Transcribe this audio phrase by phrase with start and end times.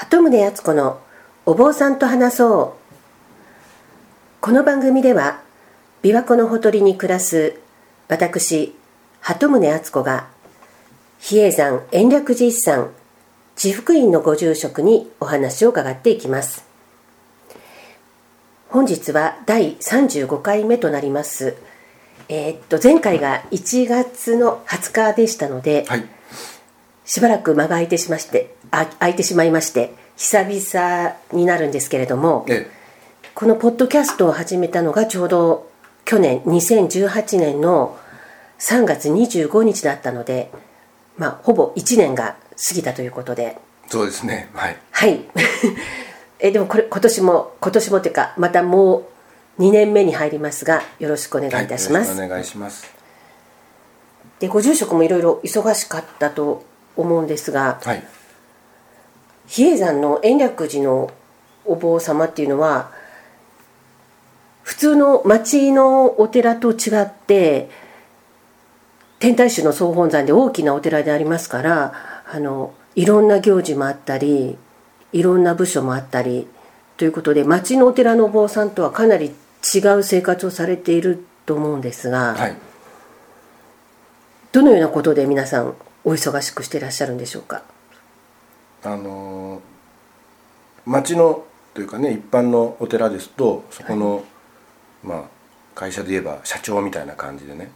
[0.00, 0.98] 鳩宗敦子の
[1.44, 4.40] お坊さんと話そう。
[4.40, 5.42] この番組では
[6.02, 7.60] 琵琶湖のほとりに暮らす
[8.08, 8.74] 私
[9.20, 10.28] 鳩宗敦子が
[11.18, 12.88] 比叡山延暦寺一山
[13.56, 16.64] 地福院のご住職にお話を伺っていきます。
[18.70, 21.58] 本日は第35回目となります。
[22.30, 26.04] えー、っと前回が1月の20日でしたので、はい。
[27.10, 28.39] しばらく間が空いてしまして
[28.70, 32.70] あ空いてしまいまして久々になるんですけれども、え
[33.34, 35.70] このポッドキャストを始めたのがちょうど
[36.04, 37.98] 去年2018年の
[38.58, 40.50] 3月25日だったので、
[41.16, 42.36] まあ、ほぼ1年が
[42.68, 43.56] 過ぎたということで。
[43.88, 44.50] そうですね。
[44.52, 44.76] はい。
[44.90, 45.24] はい。
[46.38, 49.08] えでもこれ今年も今年もというかまたも
[49.58, 52.86] う2年目に入りますがよろしくお願いいたします、はい、お願いします。
[54.38, 56.64] でご住職もいろいろ忙しかったと
[56.96, 58.04] 思うんですが、はい
[59.50, 61.10] 比叡山の延暦寺の
[61.64, 62.92] お坊様っていうのは
[64.62, 67.68] 普通の町のお寺と違って
[69.18, 71.92] 天台宗の総本山で大きなお寺でありますから
[72.32, 74.56] あのいろんな行事もあったり
[75.12, 76.46] いろんな部署もあったり
[76.96, 79.26] ということで町のお寺のお坊さんとはかなり
[79.74, 82.56] 違う生活をされていると思うんですが、はい。
[84.52, 87.62] どのようなことで皆さんお忙しくしていらっしゃるんでしょうか？
[88.84, 89.60] あのー
[90.86, 94.24] 町のというかね一般のお寺ですとそこの、
[95.04, 95.22] まあ
[95.74, 97.70] 会社で言えば社長みたいな感じでね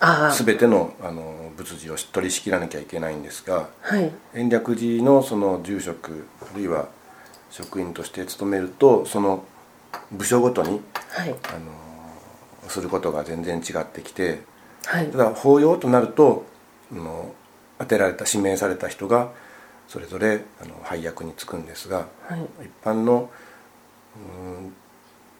[0.00, 0.44] ああ。
[0.44, 4.10] 全てのあの仏事を取り仕切らなきゃいけないんですがはい。
[4.34, 6.88] 延暦寺のその住職あるいは
[7.50, 9.44] 職員として勤めるとその
[10.10, 11.30] 部署ごとにはい。
[11.30, 11.58] あ
[12.64, 14.42] のすることが全然違ってきて
[14.84, 15.06] はい。
[15.10, 16.44] ただ法要となると
[16.92, 17.32] あの
[17.78, 19.30] 当てられた指名された人が
[19.88, 22.40] それぞれあの配役に就くんですがはい。
[22.64, 23.30] 一般の
[24.16, 24.72] うん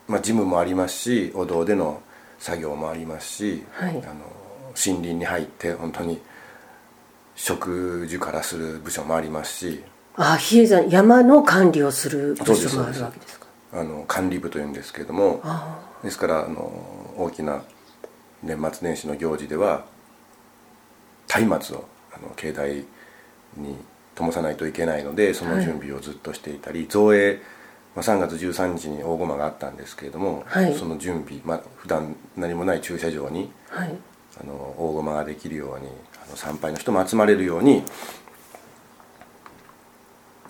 [0.06, 2.00] まあ、事務もありますしお堂での
[2.38, 3.90] 作業もありますし、はい。
[3.90, 4.24] あの
[4.74, 6.20] 森林に入って本当に
[7.36, 9.84] 植樹からする部署もありますし。
[10.16, 13.46] ああ比叡山山の管理をする部署もあるわけですか？
[13.72, 17.62] あの管理部というんですけれどもあですからあの大きな
[18.42, 19.84] 年末年始の行事では
[21.28, 22.86] 松明をあの境内
[23.56, 23.76] に
[24.18, 27.40] 灯さないといけないのでその準備をずっとしていたり、造営、
[27.94, 30.74] まあ、3月13日に大駒があったんですけれども、はい。
[30.74, 33.96] その準備、まあ普段何もない駐車場にあはい。
[34.40, 35.88] あの大駒ができるように
[36.26, 37.82] あの参拝の人も集まれるように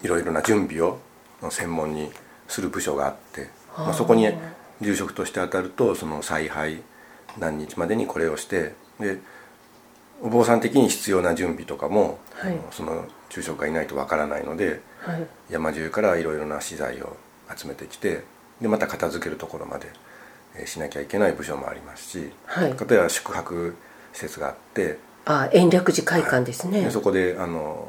[0.03, 0.99] いろいろな準備を
[1.51, 2.11] 専門に
[2.49, 4.29] する部署があって、まあ、そこに
[4.81, 6.83] 住職として当たるとその采配
[7.39, 9.19] 何日までにこれをしてで
[10.21, 12.59] お坊さん的に必要な準備とかも、はい。
[12.71, 15.27] その住職がいないとわからないのではい。
[15.51, 17.17] 山中からいろいろな資材を
[17.57, 18.25] 集めてきて
[18.61, 19.87] でまた片付けるところまで、
[20.57, 22.75] えーしなきゃいけない部署もありますし、はい。
[22.89, 23.77] 例えば宿泊
[24.13, 27.89] 施設があって、ああ延暦寺会館ですね、でそこであの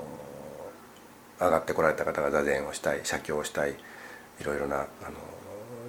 [1.40, 4.88] 上がってこられた方が座禅をしたい写経をしたいいろいろなあの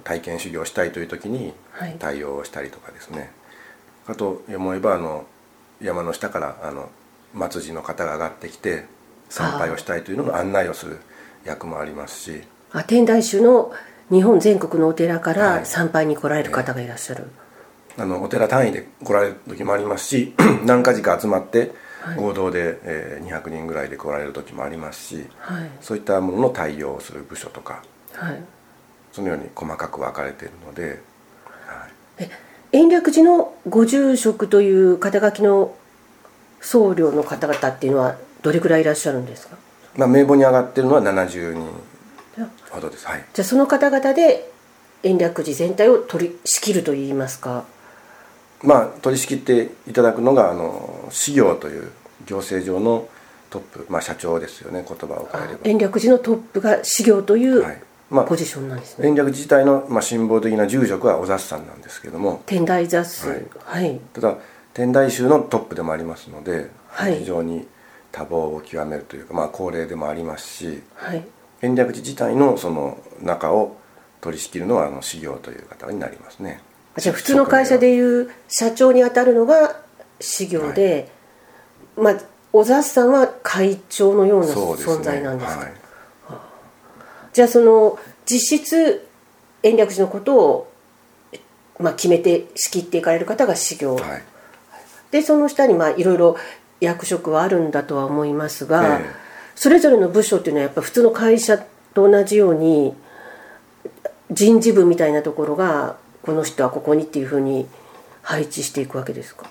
[0.03, 1.95] 体験修行をしたいという時にはい。
[1.99, 3.31] 対応をしたりとかですね、
[4.07, 5.25] あと思えばあの
[5.81, 6.89] 山の下からあの
[7.49, 8.85] 末寺の方が上がってきて
[9.29, 10.99] 参拝をしたいというのの案内をする
[11.45, 12.43] 役もありますし。
[12.73, 13.73] あ天台宗の
[14.09, 15.39] 日本全国のお寺かはい。
[15.59, 17.27] ら参拝に来られる方がいらっしゃる、
[17.97, 20.33] あのお寺単位で来られる時もありますし
[20.65, 21.71] 何か時か集まって
[22.01, 22.15] はい。
[22.17, 25.69] 合同で、えー200人ぐらいで来られる時もありますしはい。
[25.81, 28.43] そういったものの対応をする部署とかはい。
[29.13, 31.01] そのように細かく分かれているので、
[31.67, 32.29] はい、
[32.73, 35.75] 延暦寺のご住職という肩書きの
[36.61, 39.57] 僧侶の方々っていうのはどれくらいいらっしゃるんですか？
[39.97, 41.67] まあ、名簿に上がってるのは70人
[42.69, 43.05] ほどです。
[43.05, 43.25] はい。
[43.33, 44.49] じゃあその方々で
[45.03, 47.65] 延暦寺全体を取り仕切るといいますか？
[48.63, 51.91] まあ取り仕切っていただくのがあの事業という
[52.25, 53.09] 行政上の
[53.49, 54.85] トップ、まあ、社長ですよね。
[54.87, 55.59] 言葉を変えれば。
[55.65, 57.81] 延暦寺のトップが修行というはい
[58.11, 62.43] まあポジションなんですね、延暦寺自体の、まあ、辛抱的な住職はお雑さんなんですけども。
[62.45, 63.45] 天台座数はい。
[63.63, 63.99] はい。
[64.13, 64.35] ただ
[64.73, 67.19] 天台宗のトップでもありますので、はい。
[67.19, 67.65] 非常に
[68.11, 71.23] 多忙を極めるというか、まあ、高齢でもありますしはい。
[71.61, 73.77] 延暦寺自体のその中を
[74.19, 76.59] 取り仕切るのはあの修行という方になりますね。
[76.97, 79.79] じゃあ普通の会社でいう社長にあたるのが
[80.19, 81.09] 修行で、
[81.97, 82.17] まあ
[82.51, 85.61] 小雑さんは会長のような存在なんですか？
[85.61, 85.73] はい
[87.33, 89.07] じゃあその実質
[89.63, 90.71] 延暦寺のことを、
[91.79, 94.23] まあ、決めて仕切っていかれる方が修行、はい。
[95.11, 96.37] でその下にまあいろいろ
[96.79, 99.05] 役職はあるんだとは思いますが、ええ。
[99.55, 102.95] それぞれの部署っていうのはやっぱ普通の会社と同じように
[104.31, 107.67] 人事部みたいなところがこの人はここにっていうふうに
[108.21, 109.49] 配置していくわけですか？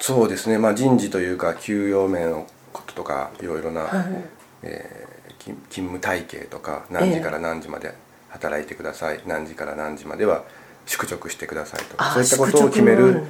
[0.00, 4.24] そうですね、まあ、人事というか給与面のこととかいろいろな、はい。
[4.62, 5.07] えー
[5.48, 7.94] 勤勤務体系とか何時から何時まで
[8.28, 10.44] 働いてください、何時から何時までは
[10.86, 13.22] 宿直してくださいとかそういったことを決める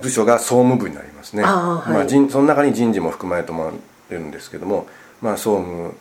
[0.00, 1.92] 部署が総務部になりますね、あーはい。
[1.94, 3.72] まあ、人その中に人事も含まれると思
[4.10, 4.86] うんですけども、
[5.20, 5.94] まあ、総務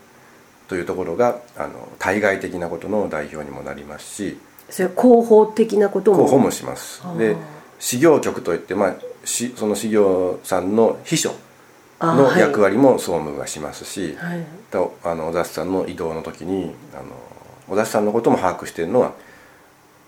[0.68, 4.38] というところがあの対外的なことの代表にもなりますし
[4.70, 6.18] それは広報的なことも？
[6.18, 7.02] 広報もします。
[7.18, 7.36] で
[7.80, 11.34] 事業局といって、まあ、しその事業さんの秘書
[12.02, 14.46] の役割も総務がしますし、はい。
[14.72, 17.04] とあの小田さんの移動の時にあの
[17.68, 19.14] 小田さんのことも把握しているのは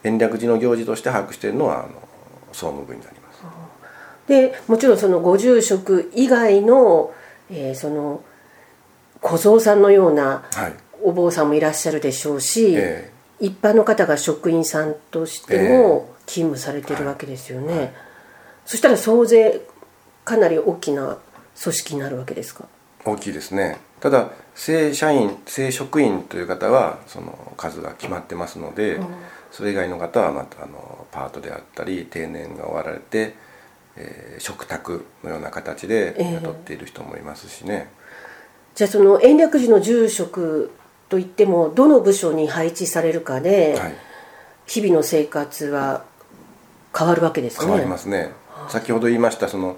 [0.04, 1.90] 延暦寺の行事として把握しているのはあの
[2.52, 3.44] 総務部になります。
[4.28, 7.14] でもちろんそのご住職以外の、
[7.50, 8.24] えーその
[9.22, 10.74] 小僧さんのようなはい。
[11.04, 17.94] お坊さんもいらっしゃるでしょうし、え一般の方が職員さんとしても勤務されてるわけですよね、
[18.66, 19.62] そしたら総勢
[20.24, 21.18] かなり大きな
[21.62, 22.66] 組織になるわけですか？
[23.06, 23.80] 大きいですね。
[24.00, 29.00] ただ正社員正職員という方はその数が決まってますので、
[29.52, 33.36] それ以外の方はまたあのパートであったり定年が終わられて、
[33.96, 36.34] えー嘱託のような形でええ。
[36.36, 37.90] 雇っている人もいますしね、
[38.76, 40.72] じゃあその延暦寺の住職
[41.10, 43.96] といってもどの部署に配置されるかで、はい、
[44.66, 46.06] 日々の生活は
[46.98, 47.66] 変わるわけですね。
[47.66, 48.32] 変わりますね。
[48.70, 49.76] 先ほど言いましたその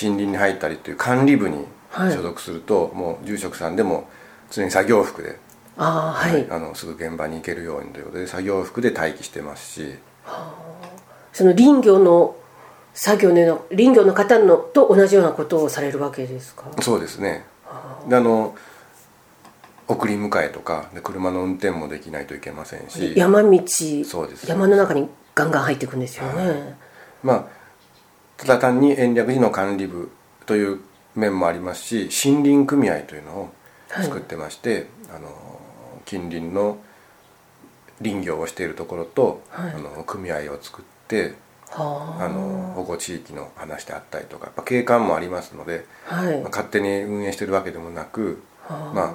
[0.00, 2.12] 森林に入ったりという管理部にはい。
[2.12, 4.08] 所属すると、もう住職さんでも
[4.50, 5.38] 常に作業服で、
[5.76, 9.94] ああはい、あのすぐ現場に行けるようにということで作業服で待機してますし。
[11.32, 12.36] その林業の
[12.94, 16.64] 作業の林業の方のと同じようなことをされるわけですか？
[16.80, 17.44] そうですね。
[18.08, 18.56] であの
[19.86, 23.14] 送り迎えとかで車の運転もできないといけませんし。
[23.16, 23.60] 山道
[24.04, 24.48] そうです。
[24.48, 26.76] 山の中にガンガン入っていくんですよね、
[27.22, 27.44] まあ
[28.36, 30.10] ただ単に延暦寺の管理部
[30.46, 30.80] という
[31.14, 33.52] 面もありますし森林組合というのを
[33.88, 35.28] 作ってまして、あの
[36.04, 36.78] 近隣の
[38.02, 39.72] 林業をしているところと、はい。
[39.72, 41.34] あの組合を作って
[41.70, 42.28] はあ。
[42.28, 46.40] の保護地域の話であったりとかやっぱ景観もありますので、あはい。
[46.40, 48.92] まあ勝手に運営してるわけでもなく、はあ。
[48.94, 49.10] まあ、あ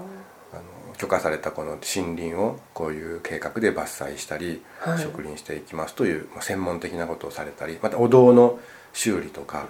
[0.56, 5.00] の許可されたこの森林をこういう計画で伐採したり、はい。
[5.00, 8.60] 植林していきますという、まあ、専門的なことをされたりまたお堂の
[9.00, 9.66] 修理とか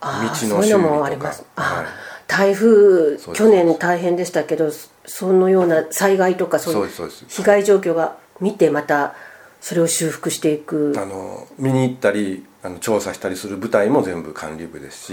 [0.00, 1.28] 道の修理そういうのもありとか。
[1.28, 1.86] ます、あはい。
[2.26, 4.70] 台風去年大変でしたけど
[5.04, 6.90] そのような災害とかそういう
[7.28, 9.14] 被害状況が見てまた
[9.60, 10.94] それを修復していく。
[10.96, 15.12] あの見に行ったりあの調査したりする部隊も全部管理部です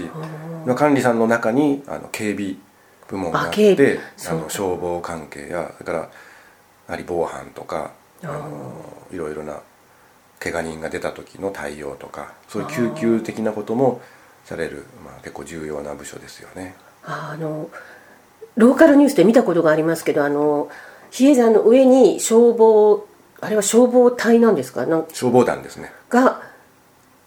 [0.64, 2.54] まあ管理さんの中にあの警備
[3.08, 6.08] 部門があってあの消防関係やそれからや
[6.88, 7.92] はり防犯とか
[8.22, 8.72] あの
[9.12, 9.60] いろいろな
[10.40, 14.00] 怪我人が出た時の対応とかそういう救急的なことも
[14.44, 16.74] される、まあ、結構重要な部署ですよね。
[17.04, 17.70] あの
[18.56, 20.68] ローカルニュースで見たことがありますけどあの
[21.10, 23.06] 比叡山の上に消防
[23.40, 24.86] あれは消防隊なんですか？
[24.86, 25.92] なん消防団ですね。
[26.08, 26.42] が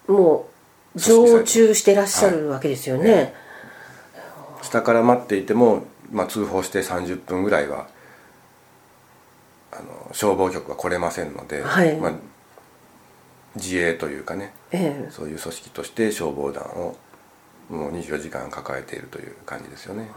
[0.06, 0.48] も
[0.94, 3.32] う常駐してらっしゃるわけですよね、はい。
[4.62, 7.88] 下から待っていても、まあ、通報して30分ぐらいは
[9.72, 11.96] あの消防局は来れませんので、はい。
[11.96, 12.12] まあ、
[13.56, 16.96] 自衛というかねええそういう組織として消防団を
[17.70, 20.08] もう24時間抱えているという感じですよね。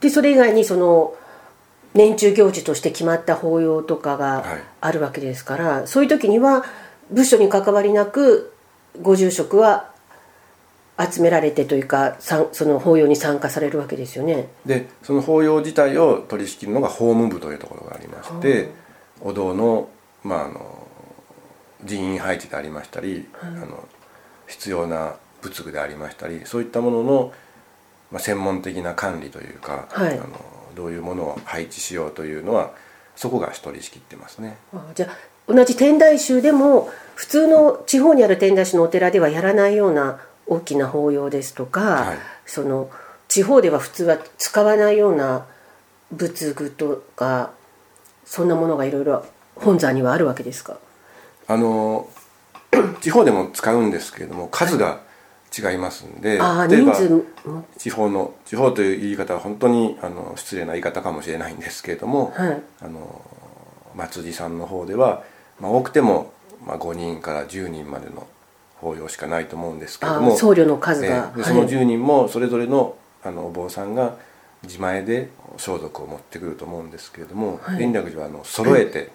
[0.00, 1.14] でそれ以外にその
[1.94, 6.64] 年中行事として決まった法要とかがはいあるわけですから、そういう時には
[7.10, 8.52] 部署に関わりなく
[9.00, 9.92] ご住職は
[10.98, 14.48] 集められてというかさんその法要に参加されるわけですよね。
[14.66, 18.70] でその法要自体を取り仕切るのが法務部というところがありまして
[19.20, 19.88] お堂の,、
[20.24, 20.86] まあ、あの
[21.84, 23.88] 人員配置でありましたり、あの
[24.46, 27.32] 必要な仏具でありましたりそういったものの、
[28.10, 30.12] まあ、専門的な管理というか、はい。
[30.12, 30.28] あの
[30.74, 32.70] どういうものを配置しようというのは
[33.14, 34.56] そこが取り仕切ってますね。
[34.72, 42.18] あじゃあ同じ天台宗でも普通の地方にある天台宗のお寺ではやらないような大きな法要ですとか、はい。
[42.46, 42.88] その
[43.28, 45.44] 地方では普通は使わないような
[46.10, 47.50] 仏具とか
[48.24, 50.78] そんなものがいろいろ本山にはあるわけですか？
[51.46, 52.08] あの
[53.00, 55.00] 地方でも使うんですけれども数が
[55.56, 56.96] 違いますんで、ああ例えば
[57.76, 62.62] 地方の地方という言い方は本当にあの失礼な言い方かもしれないんですけれども、はい。
[62.80, 63.20] あの
[63.94, 65.22] 松地さんの方では、
[65.60, 66.32] まあ、多くても、
[66.66, 68.26] まあ、5人から10人までの
[68.76, 74.16] 法要しかないと思うんですけれどもあ僧侶の数がその10人もそれぞれのあのお坊さんが
[74.62, 77.82] 自前で装束を持ってくると思うんですけれども、はい。
[77.82, 79.12] 延暦寺はあの揃えて、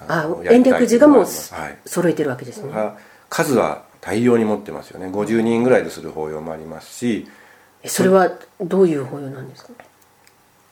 [0.00, 2.72] あ延暦寺がもう揃えてるわけですね。
[2.72, 2.96] が
[3.28, 5.06] 数は大量に持ってますよね。
[5.06, 7.28] 50人ぐらいでする法要もありますし。
[7.82, 9.72] えそれはどういう法要なんですか？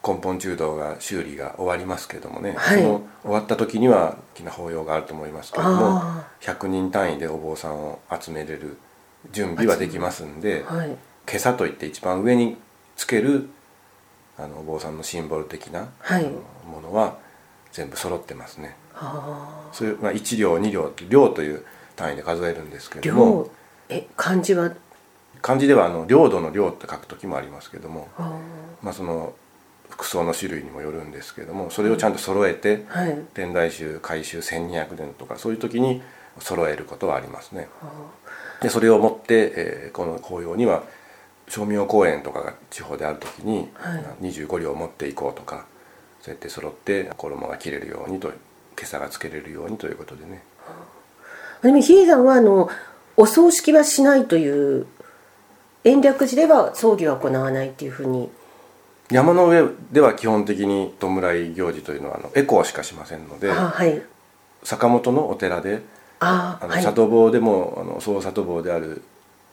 [0.07, 2.83] 根本中道が修理が終わりますけどもね、はい。
[2.83, 5.71] その終わった時には大きな法要があると思いますけども
[6.03, 8.77] あ100人単位でお坊さんを集めれる
[9.33, 10.89] 準備はできますんではい。
[10.89, 10.97] 今
[11.37, 12.59] 朝といって一番上に
[12.97, 13.49] つける
[14.37, 15.89] あのお坊さんのシンボル的な、
[16.67, 17.17] ものは
[17.73, 18.77] 全部揃ってますね。
[18.77, 18.84] あ
[19.73, 21.65] そういう、まあ、1両2両両という
[21.97, 23.51] 単位で数えるんですけあども領
[23.89, 24.73] え漢字は？
[25.43, 28.33] 漢字ではあの領土の領って書く時もありますけども、あ。
[28.83, 29.35] まあ、その
[29.91, 33.23] 服装の種類にもよるんですけどもそれをちゃんと揃えて、ーはい。
[33.35, 36.03] 天台宗改宗1200年とかそういう時に
[36.39, 37.69] 揃えることはありますね。
[38.63, 40.83] でそれを持って、えーこの法要には
[41.47, 44.33] 称名公演とかが地方である時に、はい。
[44.33, 45.67] 25両持っていこうとか
[46.23, 48.33] そうやって揃って衣が切れるようにと
[48.77, 50.43] 今朝がつけれるようにということでね。
[51.63, 52.69] でも比叡山はあの
[53.17, 54.87] お葬式はしないという
[55.85, 58.31] 延暦寺では葬儀は行わないっていうふうに。
[59.11, 64.03] 山の上では基本的に弔い行事というのはあのエコーしかしませんのであはい。
[64.63, 65.83] 坂本のお寺で
[66.21, 69.03] あはいあの里坊でもあの総里坊である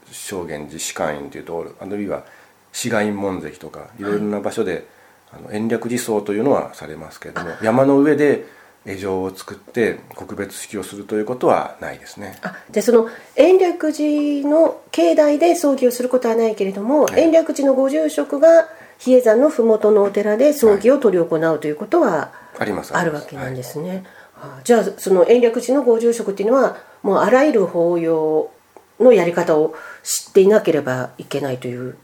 [0.09, 2.23] 正源寺士官院というところあるいは
[2.71, 4.87] 志賀院門跡とかいろいろな場所で、
[5.33, 8.45] あの延暦寺葬というのはされますけれども山の上で
[8.85, 12.39] 会場を作って告別式をするということはないですね。
[12.41, 17.21] あじゃあその延暦寺の境内で葬儀をすることはないけれども、はい。
[17.21, 24.03] 延暦寺のご住職が比叡山の麓のお寺で葬儀を執り行うということはありますあるわけなんですね、
[24.35, 28.51] あじゃあその延暦寺のご住職っていうのはもうあらゆる法要
[28.99, 31.97] のやり方を知っていなければいけないという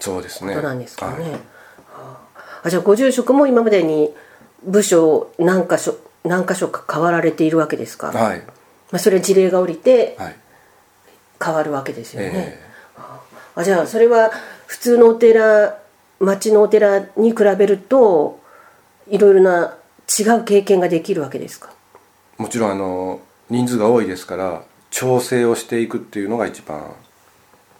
[0.00, 0.54] そうですね。
[0.54, 1.40] ことなんですかね、はい。
[2.64, 4.10] あじゃあご住職も今までに
[4.64, 8.38] 部署何箇所何箇所か変わられているわけですか、はい。
[8.40, 10.36] まあ、それは事例が降りてはい。
[11.44, 12.60] 変わるわけですよね、え
[13.56, 14.30] あじゃあそれは
[14.66, 15.76] 普通のお寺
[16.20, 18.38] 町のお寺に比べると
[19.08, 19.76] いろいろな
[20.18, 21.70] 違う経験ができるわけですか？
[22.38, 26.94] えもちろんあの人数が多いですから調整をしていくっていうのが一番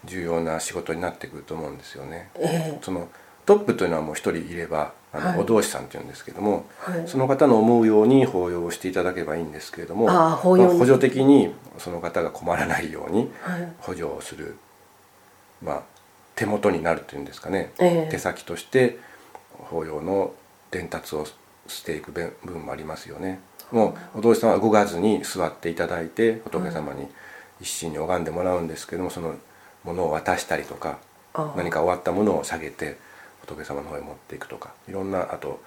[0.05, 2.31] 重要な仕事になってくると思うんですよね。
[2.35, 2.79] え。
[2.83, 3.09] その
[3.47, 5.40] トップというのはもう一人いればあの、はい。
[5.40, 7.02] お同志さんっていうんですけども、はい。
[7.07, 13.73] その方の思うように法要をしていただけばいいんですけれどもまあ補助的にその方が困らないようにはい。
[13.78, 14.57] 補助をする、
[15.62, 15.83] まあ、
[16.35, 18.11] 手元になるというんですかね、ええ。
[18.11, 18.99] 手先として
[19.50, 20.33] 法要の
[20.71, 21.26] 伝達を
[21.66, 23.40] していく分分もありますよね。
[23.71, 27.09] もうお同志さんは動かずに座っていただいて仏様に
[27.61, 29.35] 一心に拝んでもらうんですけどもその
[29.85, 30.99] ものを渡したりとか
[31.57, 32.99] 何か終わったものを下げて
[33.47, 35.61] 仏様の方へ持っていくとかいろんなあと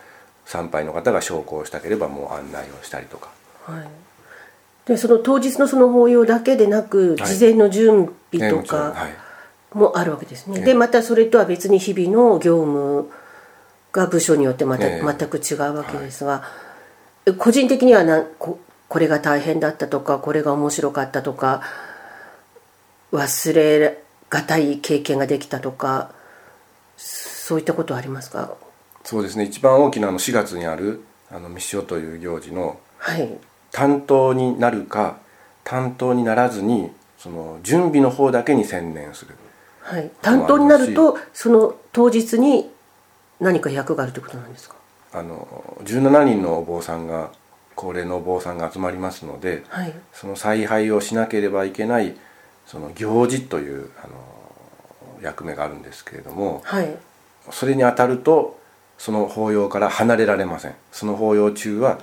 [0.46, 3.30] 参拝の方が昇降したければもう案内をしたりとか。
[3.66, 3.88] はい。
[4.86, 7.34] でその当日のその法要だけでなくはい。
[7.34, 9.78] 事前の準備とかはい。
[9.78, 10.66] もあるわけですね、ええ。
[10.66, 13.12] でまたそれとは別に日々の業務
[13.92, 15.02] が部署によってまたええ。
[15.02, 16.44] 全く違うわけですが、
[17.26, 21.62] え個人的にはなここれが大変だったとかこれが面白かったとか
[23.12, 26.12] 忘れがたい経験ができたとか
[27.48, 28.56] そういったことはありますか？
[29.04, 29.44] そうですね。
[29.44, 33.38] 一番大きなあの4月にあるあの密書という行事のはい。
[33.72, 35.18] 担当になるか
[35.64, 39.36] 担当にならずにその準備の方だけに専念する。
[39.82, 42.72] はい、担当になるとその当日に
[43.40, 44.76] 何か役があるということなんですか？
[45.14, 47.30] あの17人のお坊さんが
[47.76, 49.94] 高齢のお坊さんが集まりますのではい。
[50.14, 52.16] その采配をしなければいけない
[52.66, 54.14] その行事というあの
[55.22, 56.98] 役目があるんですけれどもはい
[57.52, 58.60] それに当たると
[58.98, 60.76] その法要から離れられません。
[60.92, 62.00] その法要中は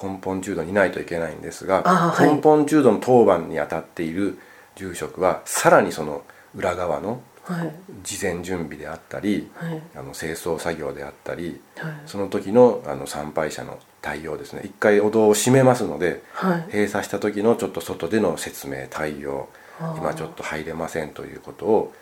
[0.00, 2.34] 根本中道にいないといけないんですが、あはい。
[2.34, 4.38] 根本中道の当番に当たっている
[4.76, 6.22] 住職はさらにその
[6.54, 7.72] 裏側のはい。
[8.04, 9.82] 事前準備であったり、はい。
[9.96, 11.92] あの清掃作業であったりはい。
[12.06, 14.62] その時のあの参拝者の対応ですね。
[14.64, 16.62] 一回お堂を閉めますのではい。
[16.72, 19.48] 閉鎖した時のちょっと外での説明対応
[19.96, 21.92] 今ちょっと入れませんということを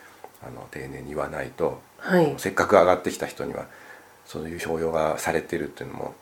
[0.42, 2.34] あの丁寧に言わないとはい。
[2.38, 3.66] せっかく上がってきた人には
[4.26, 6.14] そういう表揚がされてるっていうのも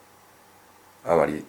[1.04, 1.44] あまり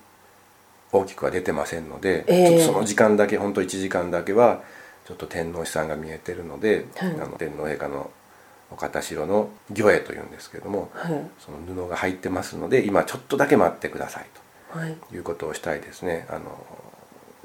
[0.91, 2.47] 大きくは出てませんので、ええ。
[2.49, 4.61] ちょっとその時間だけ本当1時間だけは
[5.05, 7.11] ちょっと天皇師さんが見えてるので、はい。
[7.11, 8.11] あの天皇陛下の
[8.71, 11.27] お方城の御絵というんですけどもはい。
[11.39, 14.27] その布が入ってますので今ちょっとだけ待ってください
[14.69, 14.95] はい。
[15.09, 16.27] ということをしたいですね。
[16.29, 16.55] あの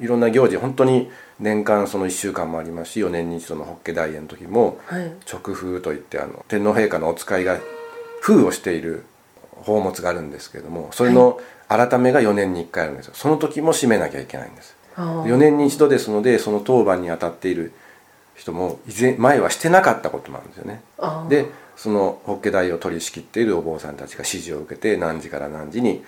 [0.01, 5.13] いろんな行事本当に年間その1週間もありますし4年に一度の法華大宴の時もはい。
[5.31, 7.59] 直風といってあの天皇陛下のお使いが
[8.21, 9.05] 封をしている
[9.61, 13.13] 宝物があるんですけれどもそれの改めが4年に1回あるんですよ。
[13.15, 14.77] その時も締めなきゃいけないんです。
[14.97, 17.73] 4年に一度ですのでその当番に当たっている
[18.37, 20.83] 人も以前前はしてなかったことなんですよね。
[21.29, 21.47] で
[21.77, 26.05] その法華台を取り仕切っているお坊さんたちが指示を受けて何時から何時に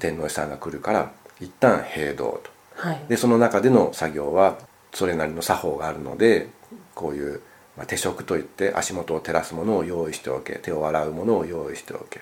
[0.00, 4.58] 天皇さんが来るから一旦平等と、はい、でその中での作業は
[4.92, 6.48] それなりの作法があるので
[6.94, 7.40] こういう、
[7.76, 12.20] まあ、手食といって足元を照らすものを用意しておけ手を洗うものを用意しておけ。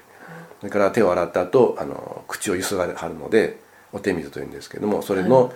[0.61, 3.61] それから手を洗った後あの口をゆすがはるので
[3.93, 5.53] お手水というんですけどもそれのはい、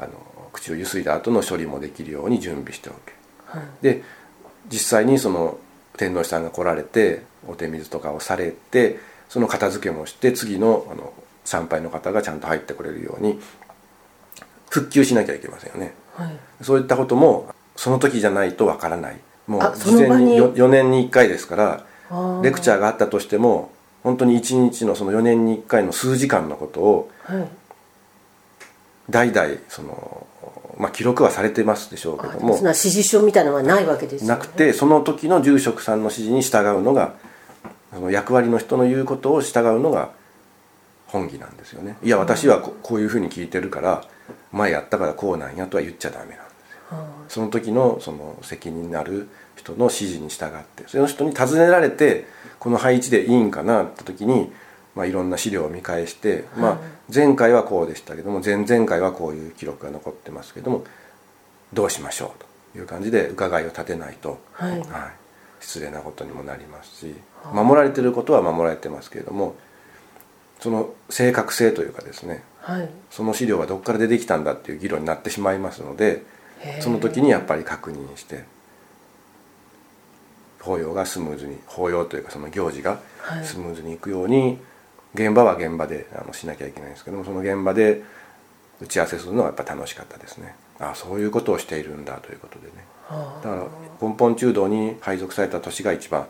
[0.00, 0.12] あの
[0.52, 3.12] 口をゆすいだ後の処理もできるように準備しておけ、
[3.46, 4.02] はい、で
[4.70, 5.58] 実際にその
[5.96, 11.12] 天皇さんが来られてお手水とかをされてその片付けもして次のあの
[11.44, 13.40] 参拝の方がちゃんと入ってくれるように
[14.72, 19.20] 復旧しなきゃいけませんよね、はい、そういったこともその時じゃないとわからない。
[19.46, 21.56] もう事前に 4, 4年に1回ですか
[22.10, 23.70] らレクチャーがあったとしても
[24.02, 27.10] 本当に1日のその4年に1回の数時間のことを、
[29.10, 30.26] 代々その、
[30.78, 37.14] まあ、記録はされてますでしょうけども指示書みたいなのはないわけです、ね、なくてその時の住職さんの指示に従うのが
[37.92, 40.10] その役割の人の言うことを従うのが
[41.08, 41.96] 本義なんですよね。
[42.02, 44.04] いや私はこういうふうに聞いてるから
[44.52, 47.06] 前やったからこうなんやとは言っちゃダメなんですよ。
[47.28, 52.26] その時のその責任になる人の指示に従ってその人に尋ねられて
[52.58, 54.52] この配置でいいんかなって時に、
[54.94, 56.78] まあ、いろんな資料を見返して、まあ、
[57.12, 60.84] 前回はこうでしたけども前々回はこういう記録が残ってますけども
[61.72, 64.82] どうしましょうという感じで伺いを立てないと、はい、はい、
[65.60, 67.14] 失礼なことにもなりますし
[67.52, 69.54] 守られてることは守られてますけれども
[70.62, 76.22] その正確性というかですね、はい、その資料はどこから出てきたんだっていう議論になってしまいますので
[76.80, 78.44] その時にやっぱり確認して
[80.60, 83.00] 法要がスムーズに法要というかその行事が
[83.42, 84.58] スムーズにいくように、
[85.14, 88.04] 現場は現場であのしなきゃいけないんですけどもその現場で
[88.80, 90.54] 打ち合わせするのはやっぱ楽しかったですね。
[90.78, 92.72] ああそういうことをしているんだということでね。
[93.42, 93.66] だから
[94.00, 96.26] 根本中道に配属された年が一番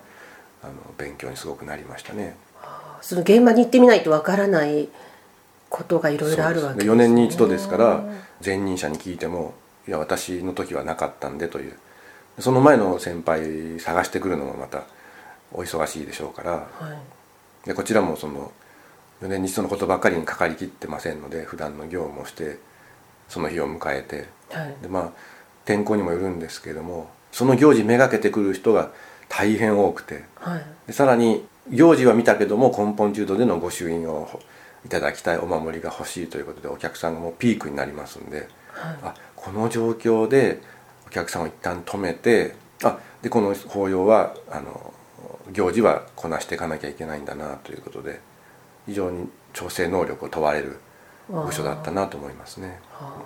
[0.63, 2.37] あの勉強にすごくなりましたね
[3.03, 4.89] その現場に行ってみないとわからない
[5.69, 8.05] ことがいろいろあるわけです、ね、4年に一度ですから
[8.45, 9.55] 前任者に聞いても
[9.87, 11.77] いや私の時はなかったんでという。
[12.39, 14.85] その前の先輩探してくるのもまた
[15.53, 16.69] お忙しいでしょうから、は
[17.65, 18.53] い、でこちらもその
[19.21, 22.59] 4年に一度のことばかりにかかりきってませんので普段の業務をして
[23.29, 25.13] その日を迎えて、はい、でまあ
[25.65, 28.91] 天候にもよるんですけれどもその行事めがけてくる人が
[29.29, 34.41] 大変多くて、はい、でさらに行事は見たけども根本中度での御朱印を
[34.85, 40.61] いただきたいお守りが欲しいということでお客さんがもうピークになりますんで、はい、あこの状況で
[41.07, 44.93] お客さんを一旦止めてあでこの法要はあの
[45.53, 48.21] 行事はこなしていかなきゃいけないんだなということで
[48.87, 50.81] 非常に調整能力を問われる
[51.29, 52.81] 部署だったなと思いますね。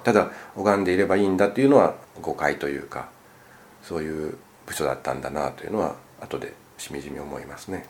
[0.04, 3.08] ただ拝んでいればいいんだというのは誤解というか
[3.82, 7.86] そういう部署だったんだなというのは後でしみじみ思いますね。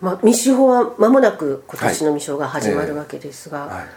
[0.00, 3.68] まあ、未司法は間もなく今年の未章が始まるわけですが、はい。
[3.68, 3.88] えーはい、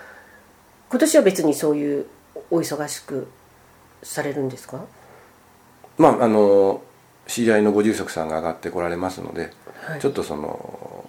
[0.92, 2.06] 今年は別にそういう
[2.50, 3.28] お忙しく
[4.04, 4.80] されるんですか？
[5.98, 6.82] まああの
[7.28, 11.06] 知り合いのご住職さんが上がってこられますので、はい、ちょっとその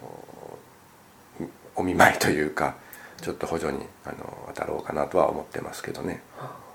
[1.77, 2.75] お見舞いというか
[3.21, 4.17] ちょっと補助にあの
[4.49, 6.23] 渡ろうかなとは思ってますけどね。
[6.39, 6.69] はあ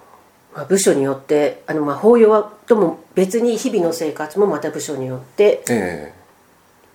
[0.56, 6.14] まあ、部署によってあのまあ法要はとも別に日々の生活もまた部署によって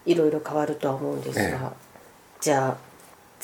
[0.08, 1.58] いろいろ変わるとは思うんですが、ええ、
[2.40, 2.76] じゃあ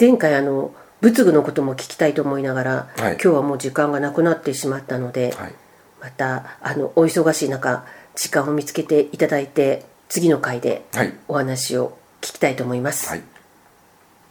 [0.01, 5.55] 前回あの仏具のことも聞きたいと思いながら、はい、今日はもう時間がなくなってしまったので、はい、
[6.01, 7.85] またあのお忙しい中
[8.17, 10.87] 時間を見つけていただいて次の回で
[11.29, 13.23] お話を聞きたいと思います、はい、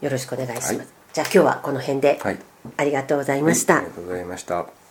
[0.02, 2.20] よろしくお願いします、じゃあ今日はこの辺で、
[2.78, 4.83] ありがとうございました、ありがとうございました